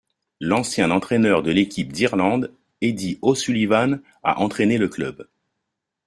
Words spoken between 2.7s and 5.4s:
Eddie O'Sullivan a entraîné le club.